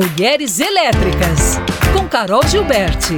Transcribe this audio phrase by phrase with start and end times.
[0.00, 1.58] Mulheres Elétricas,
[1.92, 3.16] com Carol Gilberti.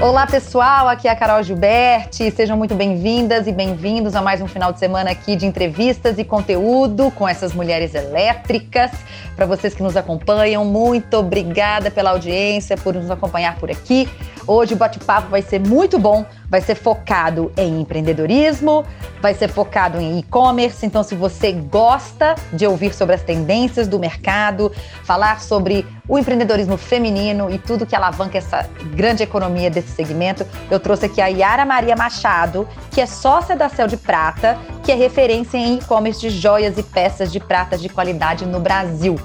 [0.00, 2.30] Olá pessoal, aqui é a Carol Gilberti.
[2.30, 6.24] Sejam muito bem-vindas e bem-vindos a mais um final de semana aqui de entrevistas e
[6.24, 8.92] conteúdo com essas mulheres elétricas.
[9.34, 14.08] Para vocês que nos acompanham, muito obrigada pela audiência, por nos acompanhar por aqui.
[14.46, 18.84] Hoje o bate-papo vai ser muito bom, vai ser focado em empreendedorismo,
[19.20, 20.86] vai ser focado em e-commerce.
[20.86, 24.70] Então, se você gosta de ouvir sobre as tendências do mercado,
[25.02, 30.78] falar sobre o empreendedorismo feminino e tudo que alavanca essa grande economia desse segmento, eu
[30.78, 34.94] trouxe aqui a Yara Maria Machado, que é sócia da Céu de Prata, que é
[34.94, 39.16] referência em e-commerce de joias e peças de prata de qualidade no Brasil.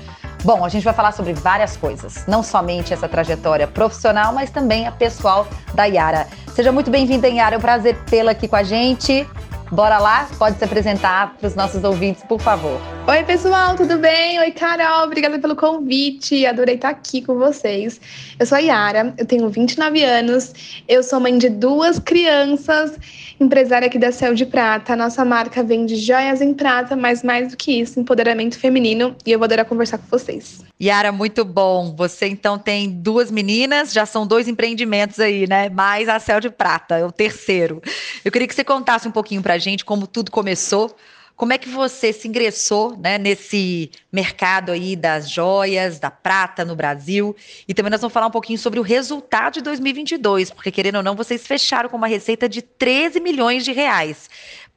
[0.43, 4.87] Bom, a gente vai falar sobre várias coisas, não somente essa trajetória profissional, mas também
[4.87, 6.27] a pessoal da Yara.
[6.55, 9.27] Seja muito bem-vinda, Yara, é um prazer tê-la aqui com a gente.
[9.71, 10.27] Bora lá?
[10.37, 12.81] Pode se apresentar para os nossos ouvintes, por favor.
[13.07, 14.37] Oi, pessoal, tudo bem?
[14.39, 16.45] Oi, Carol, obrigada pelo convite.
[16.45, 18.01] Adorei estar aqui com vocês.
[18.37, 20.53] Eu sou a Yara, eu tenho 29 anos,
[20.89, 22.97] eu sou mãe de duas crianças,
[23.43, 24.93] empresária aqui da Céu de Prata.
[24.93, 29.31] A nossa marca vende joias em prata, mas mais do que isso, empoderamento feminino, e
[29.31, 30.61] eu vou adorar conversar com vocês.
[30.81, 31.95] Yara, muito bom.
[31.95, 35.69] Você então tem duas meninas, já são dois empreendimentos aí, né?
[35.69, 37.81] Mais a Céu de Prata, é o terceiro.
[38.23, 40.95] Eu queria que você contasse um pouquinho pra gente como tudo começou
[41.41, 46.75] como é que você se ingressou né, nesse mercado aí das joias, da prata no
[46.75, 47.35] Brasil?
[47.67, 51.03] E também nós vamos falar um pouquinho sobre o resultado de 2022, porque querendo ou
[51.03, 54.29] não, vocês fecharam com uma receita de 13 milhões de reais.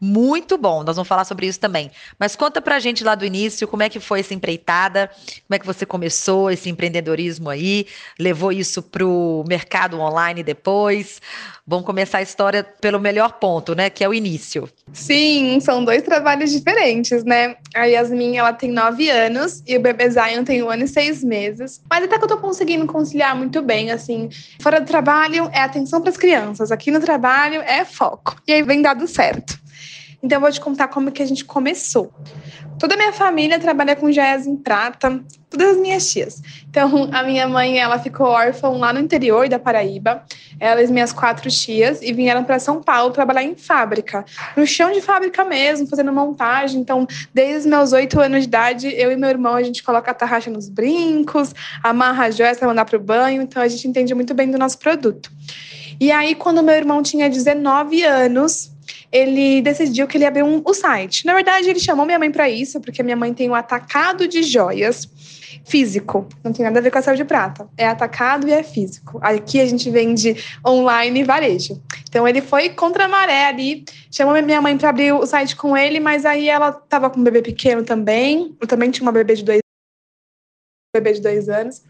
[0.07, 1.91] Muito bom, nós vamos falar sobre isso também.
[2.19, 5.09] Mas conta pra gente lá do início, como é que foi essa empreitada,
[5.49, 7.87] como é que você começou esse empreendedorismo aí,
[8.21, 11.23] levou isso pro mercado online depois.
[11.67, 14.69] Vamos começar a história pelo melhor ponto, né, que é o início.
[14.93, 17.57] Sim, são dois trabalhos diferentes, né?
[17.75, 21.25] A Yasmin, ela tem nove anos e o bebê Zion tem um ano e seis
[21.25, 21.81] meses.
[21.89, 24.29] Mas até que eu tô conseguindo conciliar muito bem, assim.
[24.61, 28.37] Fora do trabalho é atenção para as crianças, aqui no trabalho é foco.
[28.47, 29.64] E aí vem dado certo.
[30.25, 32.11] Então eu vou te contar como que a gente começou.
[32.79, 35.21] Toda a minha família trabalha com joias em prata,
[35.51, 36.41] todas as minhas tias.
[36.71, 40.25] Então a minha mãe, ela ficou órfã lá no interior da Paraíba.
[40.59, 44.25] Ela e minhas quatro tias e vieram para São Paulo trabalhar em fábrica,
[44.57, 46.81] no chão de fábrica mesmo, fazendo montagem.
[46.81, 50.11] Então, desde os meus oito anos de idade, eu e meu irmão a gente coloca
[50.11, 53.43] a tarraxa nos brincos, amarra joias para mandar para o banho.
[53.43, 55.31] Então a gente entende muito bem do nosso produto.
[56.01, 58.74] E aí, quando meu irmão tinha 19 anos,
[59.15, 61.25] ele decidiu que ele ia abrir um, o site.
[61.25, 64.43] Na verdade, ele chamou minha mãe para isso, porque minha mãe tem um atacado de
[64.43, 65.09] joias
[65.65, 66.29] físico.
[66.43, 67.69] Não tem nada a ver com a céu de prata.
[67.79, 69.21] É atacado e é físico.
[69.23, 70.37] Aqui a gente vende
[70.67, 71.81] online e varejo.
[72.09, 75.77] Então ele foi contra a maré ali, chamou minha mãe para abrir o site com
[75.77, 78.57] ele, mas aí ela estava com um bebê pequeno também.
[78.61, 79.61] Eu também tinha uma bebê de dois,
[80.93, 81.83] bebê de dois anos.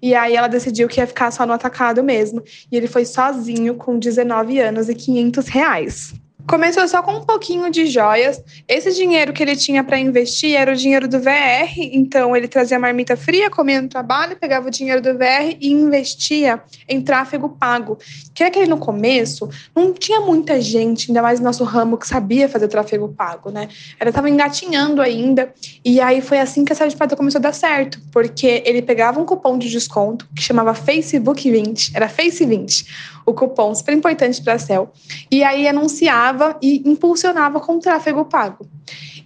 [0.00, 2.42] E aí ela decidiu que ia ficar só no atacado mesmo.
[2.72, 6.14] E ele foi sozinho com 19 anos e 500 reais.
[6.50, 8.42] Começou só com um pouquinho de joias.
[8.66, 12.76] Esse dinheiro que ele tinha para investir era o dinheiro do VR, então ele trazia
[12.76, 17.96] marmita fria, comia no trabalho, pegava o dinheiro do VR e investia em tráfego pago.
[18.34, 22.08] Que é que no começo não tinha muita gente, ainda mais no nosso ramo, que
[22.08, 23.68] sabia fazer tráfego pago, né?
[24.00, 25.54] Ela estava engatinhando ainda.
[25.84, 29.20] E aí foi assim que essa de fato começou a dar certo, porque ele pegava
[29.20, 34.42] um cupom de desconto que chamava Facebook 20, era Face 20 o cupom super importante
[34.42, 34.90] para a Cell.
[35.30, 38.66] E aí anunciava e impulsionava com tráfego pago.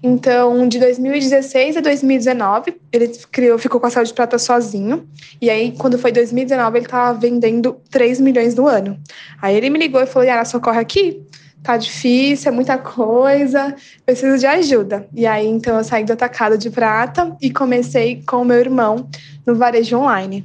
[0.02, 5.08] Então, de 2016 a 2019, ele criou, ficou com a Cell de Prata sozinho.
[5.40, 8.98] E aí, quando foi 2019, ele estava vendendo 3 milhões no ano.
[9.40, 11.24] Aí ele me ligou e falou: Yara, socorre aqui
[11.64, 15.08] tá difícil, é muita coisa, preciso de ajuda.
[15.14, 19.08] E aí, então, eu saí do atacado de prata e comecei com o meu irmão
[19.46, 20.44] no varejo online.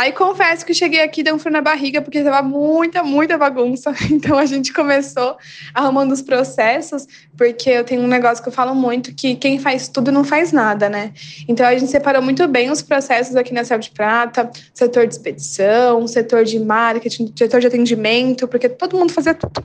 [0.00, 3.92] Aí confesso que cheguei aqui deu um frio na barriga porque tava muita, muita bagunça.
[4.10, 5.36] Então a gente começou
[5.74, 9.88] arrumando os processos, porque eu tenho um negócio que eu falo muito que quem faz
[9.88, 11.12] tudo não faz nada, né?
[11.46, 15.14] Então a gente separou muito bem os processos aqui na Céu de Prata, setor de
[15.14, 19.64] expedição, setor de marketing, setor de atendimento, porque todo mundo fazia tudo.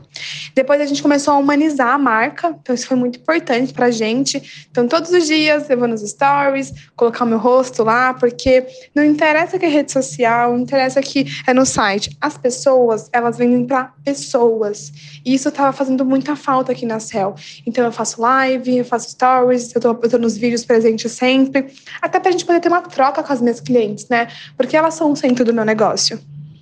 [0.54, 4.68] Depois a gente começou a humanizar a marca, então isso foi muito importante pra gente.
[4.69, 9.04] Então todos os dias eu vou nos stories, colocar o meu rosto lá, porque não
[9.04, 12.16] interessa que é rede social não interessa que é no site.
[12.19, 14.92] As pessoas, elas vendem para pessoas.
[15.25, 17.36] E isso estava fazendo muita falta aqui na Cell.
[17.66, 21.74] Então eu faço live, eu faço stories, eu tô, eu tô nos vídeos presentes sempre,
[22.01, 24.27] até para a gente poder ter uma troca com as minhas clientes, né?
[24.57, 26.19] Porque elas são o centro do meu negócio.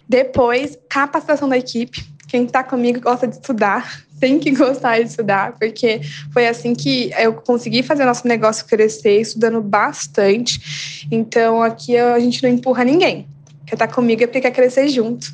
[0.08, 5.54] Depois, capacitação da equipe quem está comigo gosta de estudar, tem que gostar de estudar,
[5.60, 6.02] porque
[6.32, 11.06] foi assim que eu consegui fazer nosso negócio crescer, estudando bastante.
[11.12, 13.28] Então, aqui a gente não empurra ninguém.
[13.74, 15.34] Quer estar tá comigo é porque quer crescer junto.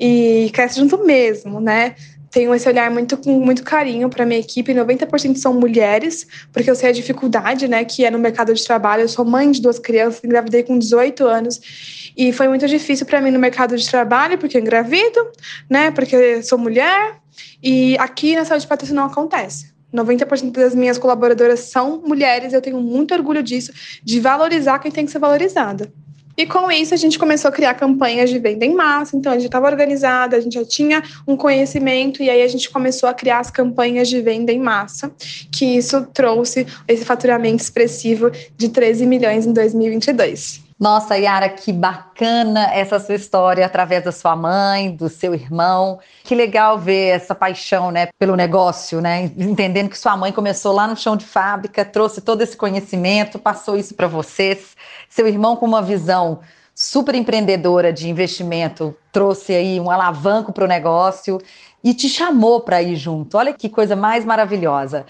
[0.00, 1.94] E cresce junto mesmo, né?
[2.30, 4.74] tenho esse olhar muito com muito carinho para minha equipe.
[4.74, 9.02] 90% são mulheres, porque eu sei a dificuldade, né, que é no mercado de trabalho.
[9.02, 13.20] Eu sou mãe de duas crianças, engravidei com 18 anos e foi muito difícil para
[13.20, 15.30] mim no mercado de trabalho, porque eu engravido,
[15.70, 17.18] né, porque sou mulher.
[17.62, 19.72] E aqui na saúde isso não acontece.
[19.94, 23.72] 90% das minhas colaboradoras são mulheres, eu tenho muito orgulho disso,
[24.02, 25.92] de valorizar quem tem que ser valorizada.
[26.36, 29.16] E com isso a gente começou a criar campanhas de venda em massa.
[29.16, 32.70] Então a gente estava organizada, a gente já tinha um conhecimento e aí a gente
[32.70, 35.12] começou a criar as campanhas de venda em massa,
[35.52, 40.63] que isso trouxe esse faturamento expressivo de 13 milhões em 2022.
[40.84, 45.98] Nossa, Yara, que bacana essa sua história através da sua mãe, do seu irmão.
[46.22, 49.32] Que legal ver essa paixão, né, pelo negócio, né?
[49.34, 53.78] Entendendo que sua mãe começou lá no chão de fábrica, trouxe todo esse conhecimento, passou
[53.78, 54.76] isso para vocês.
[55.08, 56.40] Seu irmão com uma visão
[56.74, 61.40] super empreendedora de investimento, trouxe aí um alavanco para o negócio
[61.82, 63.38] e te chamou para ir junto.
[63.38, 65.06] Olha que coisa mais maravilhosa.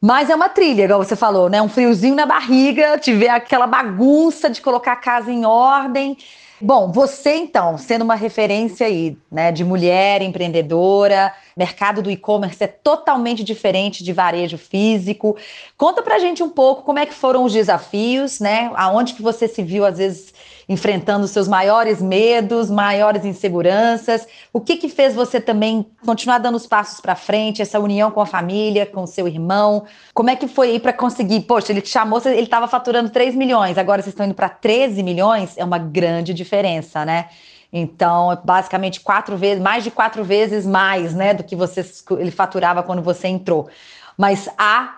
[0.00, 1.60] Mas é uma trilha, igual você falou, né?
[1.60, 6.16] Um friozinho na barriga, tiver aquela bagunça de colocar a casa em ordem.
[6.60, 12.66] Bom, você então, sendo uma referência aí, né, de mulher empreendedora, mercado do e-commerce é
[12.66, 15.36] totalmente diferente de varejo físico.
[15.76, 18.72] Conta pra gente um pouco como é que foram os desafios, né?
[18.74, 20.34] Aonde que você se viu às vezes
[20.68, 24.26] enfrentando seus maiores medos, maiores inseguranças.
[24.52, 28.20] O que que fez você também continuar dando os passos para frente, essa união com
[28.20, 29.84] a família, com seu irmão?
[30.12, 31.40] Como é que foi aí para conseguir?
[31.42, 35.02] Poxa, ele te chamou, ele estava faturando 3 milhões, agora vocês estão indo para 13
[35.02, 37.28] milhões, é uma grande diferença, né?
[37.72, 41.84] Então, é basicamente quatro vezes, mais de quatro vezes mais, né, do que você
[42.18, 43.68] ele faturava quando você entrou.
[44.16, 44.97] Mas há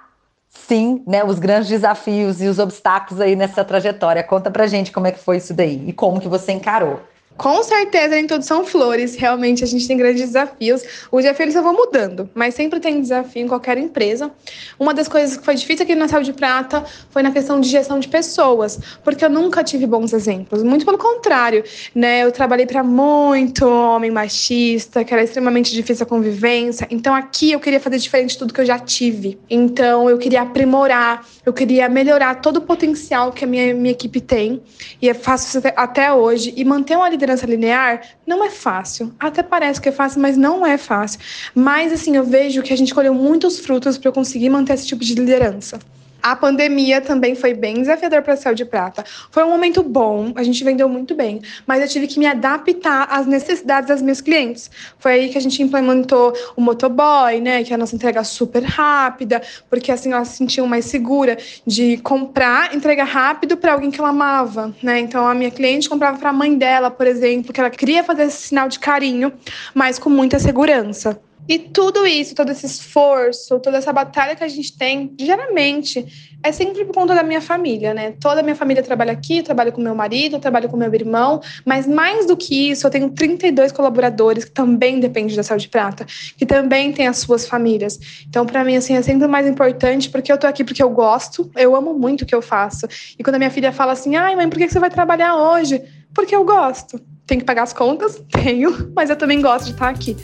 [0.50, 4.22] sim, né, os grandes desafios e os obstáculos aí nessa trajetória.
[4.22, 7.00] Conta pra gente como é que foi isso daí e como que você encarou.
[7.40, 9.14] Com certeza, nem todos são flores.
[9.14, 10.82] Realmente, a gente tem grandes desafios.
[11.10, 14.30] Os desafios só vão mudando, mas sempre tem desafio em qualquer empresa.
[14.78, 17.98] Uma das coisas que foi difícil aqui na Saúde Prata foi na questão de gestão
[17.98, 20.62] de pessoas, porque eu nunca tive bons exemplos.
[20.62, 21.64] Muito pelo contrário,
[21.94, 22.24] né?
[22.24, 26.86] Eu trabalhei para muito homem machista, que era extremamente difícil a convivência.
[26.90, 29.38] Então, aqui eu queria fazer diferente de tudo que eu já tive.
[29.48, 34.20] Então, eu queria aprimorar, eu queria melhorar todo o potencial que a minha, minha equipe
[34.20, 34.60] tem,
[35.00, 39.12] e faço até hoje, e manter uma liderança liderança linear não é fácil.
[39.18, 41.20] Até parece que é fácil, mas não é fácil.
[41.54, 45.04] Mas assim, eu vejo que a gente colheu muitos frutos para conseguir manter esse tipo
[45.04, 45.78] de liderança.
[46.22, 49.04] A pandemia também foi bem desafiador para Céu de Prata.
[49.30, 53.08] Foi um momento bom, a gente vendeu muito bem, mas eu tive que me adaptar
[53.10, 54.70] às necessidades das meus clientes.
[54.98, 58.62] Foi aí que a gente implementou o motoboy, né, que é a nossa entrega super
[58.62, 64.00] rápida, porque assim ela se sentiu mais segura de comprar, entrega rápido para alguém que
[64.00, 65.00] ela amava, né?
[65.00, 68.24] Então a minha cliente comprava para a mãe dela, por exemplo, que ela queria fazer
[68.24, 69.32] esse sinal de carinho,
[69.74, 71.20] mas com muita segurança.
[71.50, 76.06] E tudo isso, todo esse esforço, toda essa batalha que a gente tem, geralmente,
[76.44, 78.14] é sempre por conta da minha família, né?
[78.20, 81.88] Toda a minha família trabalha aqui, trabalho com meu marido, trabalho com meu irmão, mas
[81.88, 86.06] mais do que isso, eu tenho 32 colaboradores que também dependem da Saúde Prata,
[86.36, 87.98] que também têm as suas famílias.
[88.28, 91.50] Então, para mim, assim, é sempre mais importante porque eu tô aqui porque eu gosto,
[91.56, 92.86] eu amo muito o que eu faço.
[93.18, 95.82] E quando a minha filha fala assim, ai, mãe, por que você vai trabalhar hoje?
[96.14, 97.00] Porque eu gosto.
[97.26, 98.22] Tenho que pagar as contas?
[98.30, 100.16] Tenho, mas eu também gosto de estar aqui.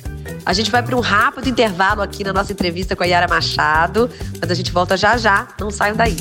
[0.45, 4.11] A gente vai para um rápido intervalo aqui na nossa entrevista com a Yara Machado,
[4.40, 6.16] mas a gente volta já já, não saiam daí.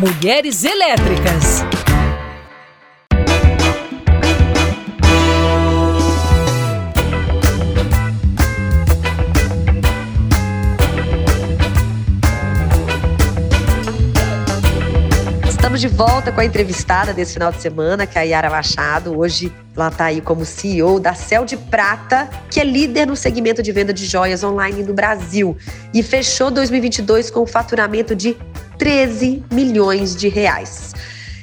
[0.00, 1.64] Mulheres Elétricas.
[15.80, 19.18] De volta com a entrevistada desse final de semana, que é a Yara Machado.
[19.18, 23.62] Hoje ela está aí como CEO da Céu de Prata, que é líder no segmento
[23.62, 25.56] de venda de joias online no Brasil.
[25.94, 28.36] E fechou 2022 com um faturamento de
[28.76, 30.92] 13 milhões de reais.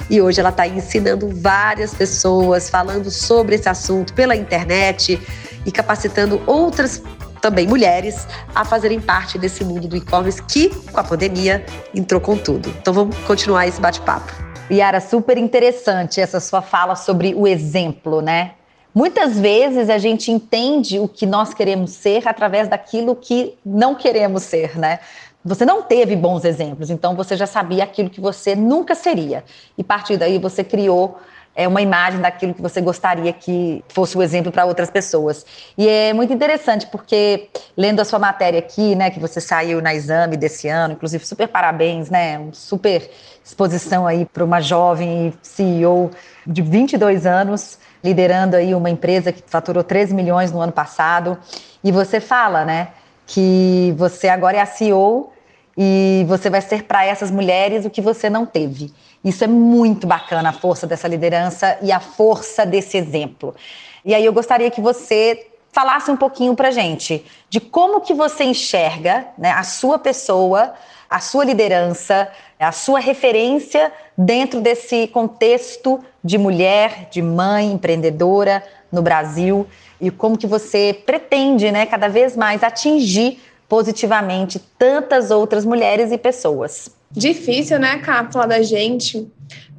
[0.07, 5.19] E hoje ela está ensinando várias pessoas, falando sobre esse assunto pela internet
[5.65, 7.01] e capacitando outras
[7.41, 12.37] também mulheres a fazerem parte desse mundo do e-commerce que, com a pandemia, entrou com
[12.37, 12.69] tudo.
[12.81, 14.31] Então vamos continuar esse bate-papo.
[14.69, 18.51] Yara, super interessante essa sua fala sobre o exemplo, né?
[18.93, 24.43] Muitas vezes a gente entende o que nós queremos ser através daquilo que não queremos
[24.43, 24.99] ser, né?
[25.45, 29.45] Você não teve bons exemplos, então você já sabia aquilo que você nunca seria.
[29.77, 31.17] E a partir daí você criou
[31.57, 35.43] é uma imagem daquilo que você gostaria que fosse o exemplo para outras pessoas.
[35.75, 39.95] E é muito interessante porque lendo a sua matéria aqui, né, que você saiu na
[39.95, 43.09] exame desse ano, inclusive super parabéns, né, um super
[43.43, 46.11] exposição aí para uma jovem CEO
[46.45, 51.39] de 22 anos liderando aí uma empresa que faturou 13 milhões no ano passado.
[51.83, 52.89] E você fala, né,
[53.25, 55.33] que você agora é a CEO
[55.77, 58.91] e você vai ser para essas mulheres o que você não teve.
[59.23, 63.55] Isso é muito bacana, a força dessa liderança e a força desse exemplo.
[64.03, 68.43] E aí eu gostaria que você falasse um pouquinho para gente de como que você
[68.43, 70.73] enxerga né, a sua pessoa,
[71.07, 72.27] a sua liderança,
[72.59, 79.67] a sua referência dentro desse contexto de mulher, de mãe empreendedora no Brasil
[80.01, 86.17] e como que você pretende, né, cada vez mais atingir positivamente tantas outras mulheres e
[86.17, 86.89] pessoas.
[87.11, 89.27] Difícil, né, Cá, falar da gente,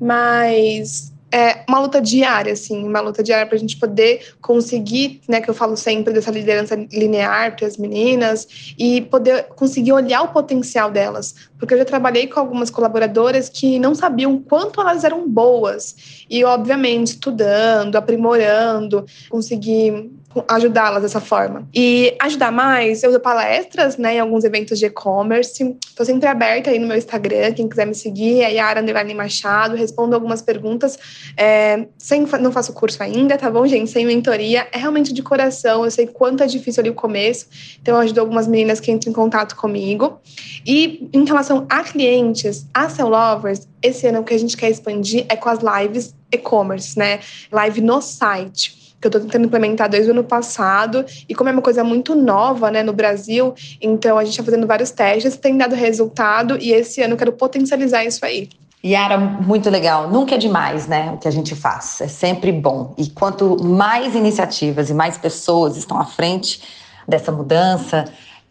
[0.01, 5.41] mas é uma luta diária, assim, uma luta diária para a gente poder conseguir, né,
[5.41, 10.29] que eu falo sempre dessa liderança linear para as meninas e poder conseguir olhar o
[10.29, 15.29] potencial delas, porque eu já trabalhei com algumas colaboradoras que não sabiam quanto elas eram
[15.29, 20.11] boas e, obviamente, estudando, aprimorando, conseguir
[20.47, 21.67] ajudá-las dessa forma.
[21.75, 25.77] E ajudar mais, eu dou palestras, né, em alguns eventos de e-commerce.
[25.89, 29.75] Estou sempre aberta aí no meu Instagram, quem quiser me seguir, é Yara Underline Machado,
[29.75, 30.99] respondo algumas perguntas.
[31.37, 33.91] É, sem, não faço curso ainda, tá bom, gente?
[33.91, 34.69] Sem mentoria.
[34.71, 37.47] É realmente de coração, eu sei quanto é difícil ali o começo,
[37.81, 40.21] então eu ajudo algumas meninas que entram em contato comigo.
[40.67, 44.71] E em relação a clientes, a Cell Lovers, esse ano o que a gente quer
[44.71, 47.21] expandir é com as lives e-commerce, né?
[47.51, 51.05] Live no site que eu estou tentando implementar desde o ano passado.
[51.29, 54.67] E como é uma coisa muito nova né, no Brasil, então a gente está fazendo
[54.67, 58.49] vários testes, tem dado resultado e esse ano eu quero potencializar isso aí.
[58.85, 60.09] Yara, muito legal.
[60.09, 61.11] Nunca é demais, né?
[61.13, 62.01] O que a gente faz.
[62.01, 62.95] É sempre bom.
[62.97, 66.63] E quanto mais iniciativas e mais pessoas estão à frente
[67.07, 68.05] dessa mudança,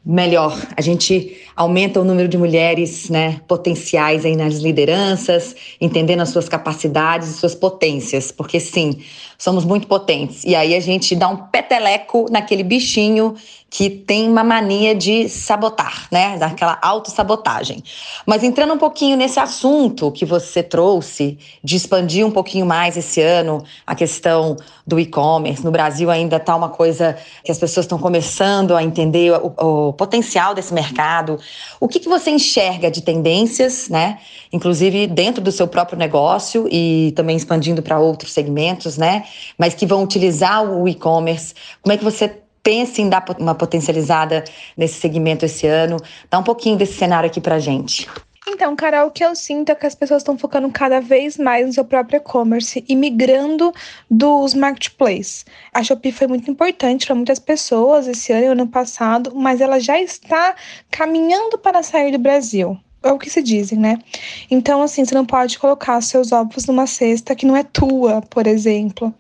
[0.08, 0.58] melhor.
[0.78, 6.48] A gente aumenta o número de mulheres né, potenciais aí nas lideranças, entendendo as suas
[6.48, 9.02] capacidades e suas potências, porque sim,
[9.38, 10.46] somos muito potentes.
[10.46, 13.36] E aí a gente dá um peteleco naquele bichinho
[13.70, 16.38] que tem uma mania de sabotar, né?
[16.38, 17.84] Daquela autossabotagem.
[18.26, 23.22] Mas entrando um pouquinho nesse assunto que você trouxe, de expandir um pouquinho mais esse
[23.22, 25.66] ano a questão do e-commerce.
[25.66, 29.94] No Brasil ainda está uma coisa que as pessoas estão começando a entender o, o
[29.98, 31.40] potencial desse mercado.
[31.80, 34.20] O que, que você enxerga de tendências, né?
[34.54, 39.26] Inclusive dentro do seu próprio negócio e também expandindo para outros segmentos, né?
[39.58, 41.54] Mas que vão utilizar o e-commerce.
[41.82, 44.44] Como é que você pensa em dar uma potencializada
[44.78, 45.98] nesse segmento esse ano?
[46.30, 48.08] Dá um pouquinho desse cenário aqui para gente.
[48.50, 51.68] Então, Carol, o que eu sinto é que as pessoas estão focando cada vez mais
[51.68, 53.74] no seu próprio e-commerce e migrando
[54.10, 55.46] dos marketplaces.
[55.74, 59.80] A Shopee foi muito importante para muitas pessoas esse ano e ano passado, mas ela
[59.82, 60.56] já está
[60.90, 64.00] caminhando para sair do Brasil é o que se dizem, né?
[64.50, 68.48] Então, assim, você não pode colocar seus ovos numa cesta que não é tua, por
[68.48, 69.14] exemplo.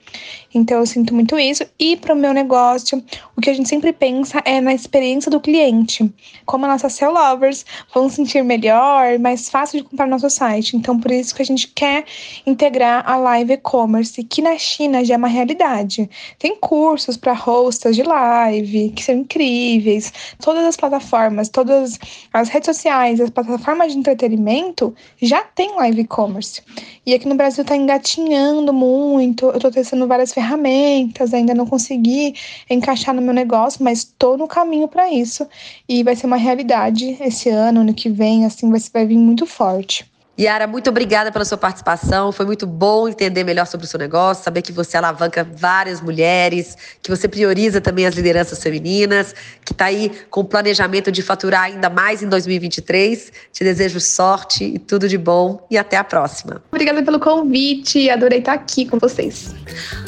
[0.57, 1.65] Então, eu sinto muito isso.
[1.79, 3.01] E para o meu negócio,
[3.35, 6.11] o que a gente sempre pensa é na experiência do cliente.
[6.45, 10.75] Como as nossas cell lovers vão sentir melhor, mais fácil de comprar no nosso site.
[10.75, 12.03] Então, por isso que a gente quer
[12.45, 16.09] integrar a live e-commerce, que na China já é uma realidade.
[16.37, 20.11] Tem cursos para hostas de live, que são incríveis.
[20.41, 21.97] Todas as plataformas, todas
[22.33, 26.61] as redes sociais, as plataformas forma de entretenimento já tem live e-commerce.
[27.05, 29.45] E aqui no Brasil está engatinhando muito.
[29.47, 32.33] Eu estou testando várias ferramentas, ainda não consegui
[32.69, 35.45] encaixar no meu negócio, mas estou no caminho para isso.
[35.87, 39.45] E vai ser uma realidade esse ano, ano que vem, assim, vai, vai vir muito
[39.45, 40.09] forte.
[40.39, 42.32] Yara, muito obrigada pela sua participação.
[42.32, 46.77] Foi muito bom entender melhor sobre o seu negócio, saber que você alavanca várias mulheres,
[47.01, 49.34] que você prioriza também as lideranças femininas,
[49.65, 53.32] que está aí com o planejamento de faturar ainda mais em 2023.
[53.51, 56.62] Te desejo sorte e tudo de bom e até a próxima.
[56.72, 59.56] Obrigada pelo convite, adorei estar aqui com vocês.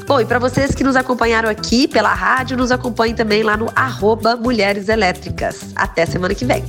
[0.06, 3.72] Bom, e para vocês que nos acompanharam aqui pela rádio, nos acompanhem também lá no
[3.76, 5.72] arroba Mulheres Elétricas.
[5.76, 6.64] Até semana que vem.